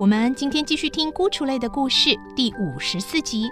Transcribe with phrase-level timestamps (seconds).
[0.00, 3.48] 我们今天继续听《孤雏泪》的故事第五十四集。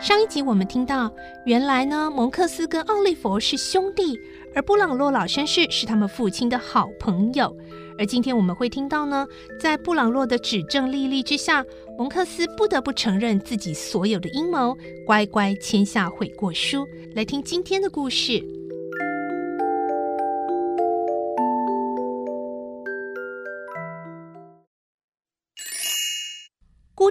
[0.00, 1.08] 上一集我们听到，
[1.46, 4.18] 原来呢，蒙克斯跟奥利弗是兄弟，
[4.56, 7.56] 而布朗洛老绅士是他们父亲的好朋友。
[7.96, 9.24] 而今天我们会听到呢，
[9.60, 11.64] 在布朗洛的指证历历之下，
[11.96, 16.84] 蒙克斯不得不承认自己所有的阴谋，乖乖签下悔过书。
[17.14, 18.32] 来听今天的故事，《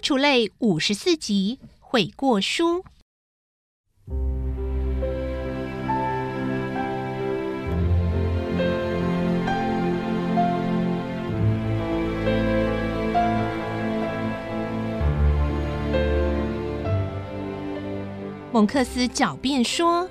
[0.03, 2.83] 孤雏泪》五十四集，悔过书。
[18.51, 20.09] 蒙克斯狡辩说：“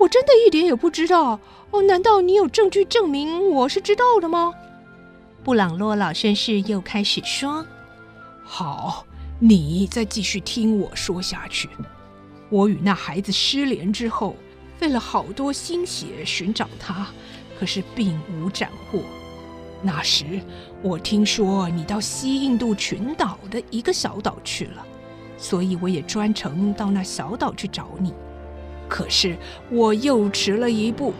[0.00, 1.38] 我真的一点也不知道。
[1.70, 4.54] 哦，难道你有证据证明我是知道的吗？”
[5.44, 7.66] 布朗洛老绅士又开始说
[8.42, 9.04] ：“好，
[9.40, 11.68] 你再继续听我说下去。
[12.50, 14.34] 我与那孩子失联之后，
[14.78, 17.06] 费了好多心血寻找他，
[17.58, 19.00] 可是并无斩获。
[19.82, 20.40] 那时
[20.82, 24.84] 我听说你到西印度群岛的一个小岛去了。”
[25.40, 28.12] 所以我也专程到那小岛去找你，
[28.88, 29.36] 可是
[29.70, 31.14] 我又迟了一步，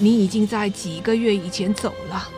[0.00, 2.28] 你已经在几个月以前走了。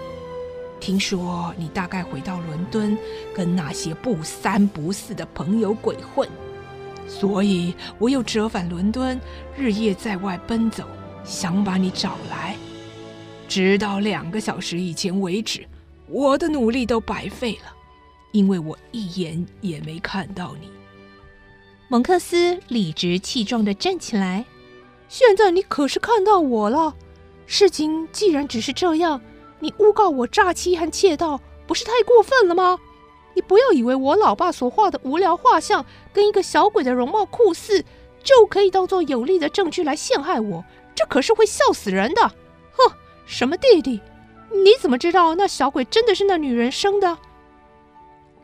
[0.84, 2.94] 听说你大概回到伦敦，
[3.34, 6.28] 跟那些不三不四的朋友鬼混，
[7.08, 9.18] 所以我又折返伦敦，
[9.56, 10.86] 日夜在外奔走，
[11.24, 12.54] 想把你找来。
[13.48, 15.66] 直到两个小时以前为止，
[16.06, 17.74] 我的努力都白费了，
[18.32, 20.68] 因为我一眼也没看到你。
[21.88, 24.44] 蒙克斯理直气壮地站起来。
[25.08, 26.94] 现在你可是看到我了。
[27.46, 29.18] 事情既然只是这样，
[29.64, 32.78] 你诬告我诈欺和窃盗，不是太过分了吗？
[33.32, 37.82] 你不要以为我老爸所画的无聊画像跟一个小鬼的容貌酷似，
[38.22, 40.62] 就可以当做有力的证据来陷害我。
[40.94, 42.20] 这可是会笑死人的。
[42.72, 42.92] 哼，
[43.24, 43.98] 什么弟弟？
[44.50, 47.16] 你怎么知道那小鬼真的是那女人生的？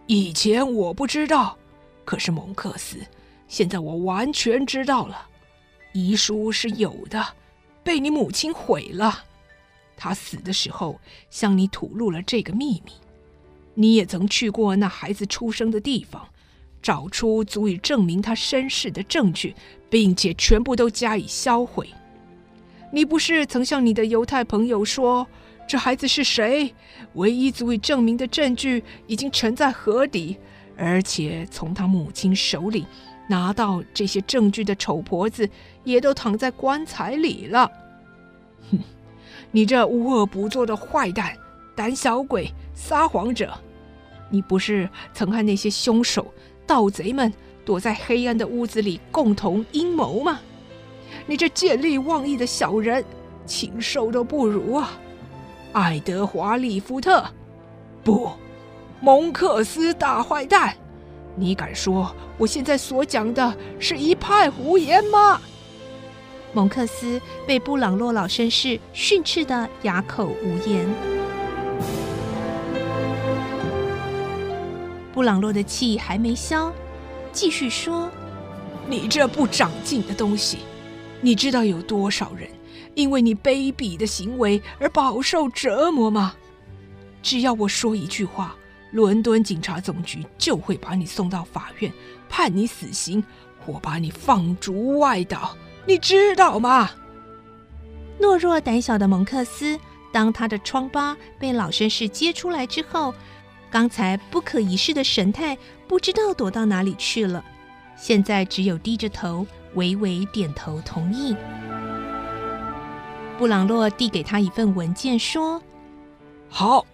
[0.06, 1.54] 以前我不知道，
[2.06, 2.97] 可是蒙克斯。
[3.47, 5.26] 现在我完全知道了，
[5.92, 7.22] 遗书是有的，
[7.82, 9.25] 被你母亲毁了。
[10.00, 12.92] 他死的时候向你吐露了这个秘密。
[13.74, 16.26] 你也曾去过那孩子出生的地方，
[16.80, 19.54] 找出足以证明他身世的证据，
[19.90, 21.90] 并且全部都加以销毁。
[22.90, 25.26] 你不是曾向你的犹太朋友说，
[25.68, 26.74] 这孩子是谁？
[27.14, 30.38] 唯一足以证明的证据已经沉在河底，
[30.76, 32.86] 而且从他母亲手里。
[33.28, 35.48] 拿到这些证据的丑婆子
[35.84, 37.70] 也都躺在棺材里了。
[39.52, 41.36] 你这无恶不作的坏蛋、
[41.74, 43.52] 胆小鬼、撒谎者！
[44.28, 46.32] 你不是曾和那些凶手、
[46.66, 47.32] 盗贼们
[47.64, 50.38] 躲在黑暗的屋子里共同阴谋吗？
[51.26, 53.04] 你这见利忘义的小人，
[53.44, 54.92] 禽兽都不如啊！
[55.72, 57.24] 爱德华·利夫特，
[58.04, 58.30] 不，
[59.00, 60.76] 蒙克斯大坏蛋！
[61.34, 65.41] 你敢说我现在所讲的是一派胡言吗？
[66.52, 70.88] 蒙克斯被布朗洛老绅士训斥得哑口无言。
[75.12, 76.72] 布朗洛的气还没消，
[77.32, 78.10] 继续说
[78.88, 80.58] ：“你这不长进的东西，
[81.20, 82.48] 你知道有多少人
[82.94, 86.34] 因为你卑鄙的行为而饱受折磨吗？
[87.22, 88.56] 只要我说一句话。”
[88.92, 91.92] 伦敦警察总局就会把你送到法院，
[92.28, 93.22] 判你死刑，
[93.64, 95.56] 或把你放逐外岛，
[95.91, 96.89] 你知道吗？
[98.21, 99.77] 懦弱胆小的蒙克斯，
[100.13, 103.13] 当他的疮疤被老绅士揭出来之后，
[103.72, 105.59] 刚才不可一世的神态
[105.89, 107.45] 不知道躲到哪里去了。
[107.97, 109.45] 现在只有低着头，
[109.75, 111.34] 微微点头同意。
[113.37, 115.60] 布朗洛递给他一份文件，说
[116.48, 116.87] ：“好，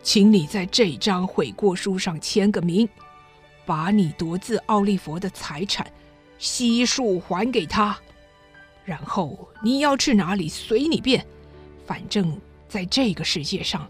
[0.00, 2.88] 请你在这张悔过书上签个名，
[3.66, 5.84] 把你夺自奥利佛的财产
[6.38, 7.98] 悉数还给他。
[8.84, 11.24] 然后你要去哪里随你便，
[11.86, 12.38] 反正
[12.68, 13.86] 在这个世界上，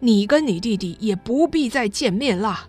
[0.00, 2.68] 你跟你弟弟也不必再见面啦。”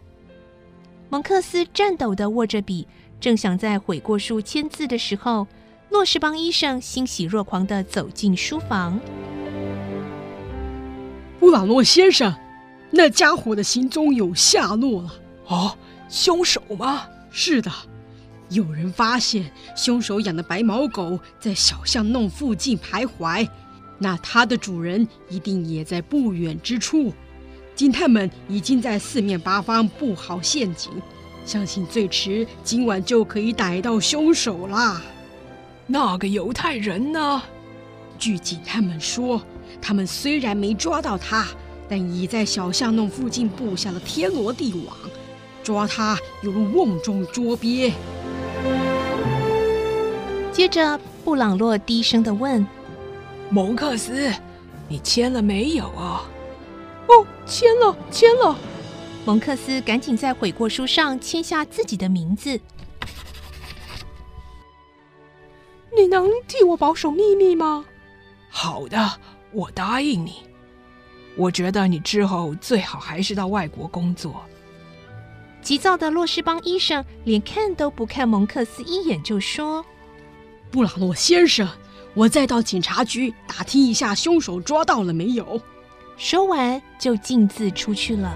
[1.10, 2.88] 蒙克斯颤抖地握着笔，
[3.20, 5.48] 正想在悔过书签字的时候，
[5.90, 9.00] 洛士邦医生欣喜若狂地走进书房。
[11.40, 12.36] 布朗诺先生，
[12.92, 15.14] 那家伙的行踪有下落了。
[15.48, 15.78] 哦，
[16.10, 17.08] 凶手吗？
[17.32, 17.72] 是的，
[18.50, 23.48] 有人发现凶手养的白毛狗在小巷弄附近徘徊，
[24.00, 27.14] 那它的主人一定也在不远之处。
[27.76, 30.92] 警探们已经在四面八方布好陷阱，
[31.46, 35.02] 相信最迟今晚就可以逮到凶手啦。
[35.86, 37.42] 那个犹太人呢？
[38.18, 39.42] 据警探们说，
[39.82, 41.46] 他们虽然没抓到他，
[41.88, 44.98] 但已在小巷弄附近布下了天罗地网，
[45.64, 47.94] 抓他犹如瓮中捉鳖。
[50.52, 52.66] 接着，布朗洛低声的问
[53.50, 54.32] ：“蒙克斯，
[54.88, 56.28] 你签了没有啊？”
[57.08, 58.56] 哦，签了，签了。
[59.26, 62.60] 蒙克斯赶紧在悔过书上签下自己的名字。
[65.96, 67.86] 你能替我保守秘密吗？
[68.50, 69.20] 好的，
[69.52, 70.44] 我答应你。
[71.36, 74.44] 我觉得你之后最好还是到外国工作。
[75.68, 79.86] 急躁的洛士邦医生连看都不看蒙克斯一眼，就说
[80.72, 81.68] ：“布朗诺先生，
[82.14, 85.60] 我再到警察局打听一下，凶手抓到了没有。”
[86.16, 88.34] 说完，就径自出去了。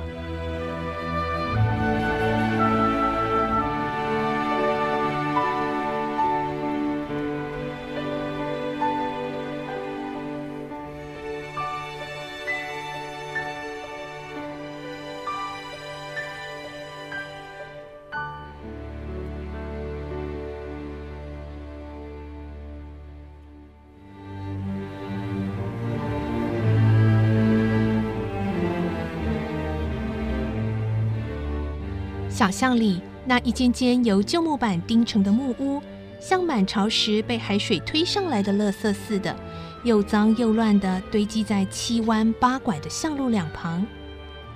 [32.42, 35.80] 小巷里那一间间由旧木板钉成的木屋，
[36.20, 39.36] 像满潮时被海水推上来的垃圾似的，
[39.84, 43.86] 又脏又乱地堆积在七弯八拐的巷路两旁。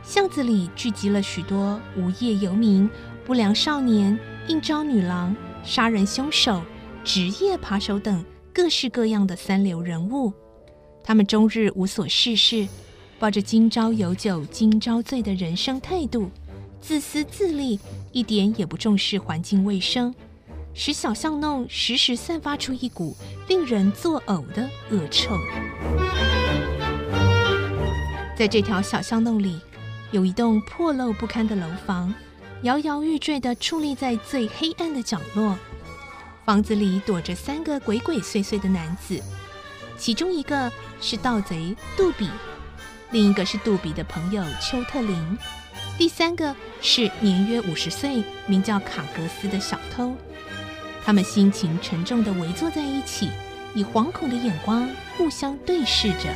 [0.02, 2.90] 巷子里聚集了许多无业游民、
[3.24, 4.18] 不良少年、
[4.48, 6.64] 应召女郎、杀人凶手、
[7.04, 10.34] 职业扒手等各式各样的三流人物。
[11.04, 12.68] 他们终日无所事事，
[13.20, 16.32] 抱着今朝有酒今朝醉的人生态度。
[16.88, 17.80] 自私自利，
[18.12, 20.14] 一点也不重视环境卫生，
[20.76, 23.18] 使小巷弄时时散发出一股
[23.48, 25.36] 令人作呕的恶臭。
[28.38, 29.60] 在这条小巷弄里，
[30.12, 32.14] 有一栋破漏不堪的楼房，
[32.62, 35.58] 摇摇欲坠地矗立在最黑暗的角落。
[36.46, 39.20] 房子里躲着三个鬼鬼祟祟的男子，
[39.98, 40.72] 其中一个
[41.02, 42.30] 是盗贼杜比，
[43.10, 45.38] 另一个是杜比的朋友丘特林。
[45.98, 50.14] 第三个是年约五十岁、名叫卡格斯的小偷，
[51.04, 53.32] 他们心情沉重地围坐在一起，
[53.74, 56.36] 以惶恐的眼光互相对视着。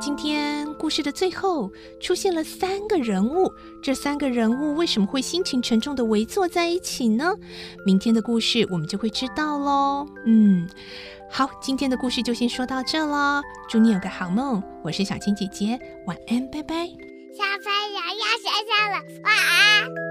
[0.00, 3.52] 今天故事的最后，出现了三个人物。
[3.82, 7.34] 这三个人物为什么会心情沉重地围坐在一起呢？
[7.84, 10.06] 明天的故事我们就会知道喽。
[10.24, 10.66] 嗯，
[11.30, 13.42] 好，今天的故事就先说到这了。
[13.68, 16.86] 祝你有个好梦，我是小青姐姐，晚安，拜拜。
[17.36, 20.09] 小朋友要睡觉了，晚安。